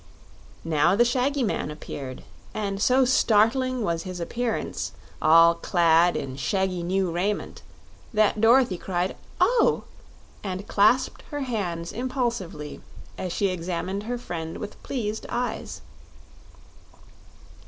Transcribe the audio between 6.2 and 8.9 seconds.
shaggy new raiment, that Dorothy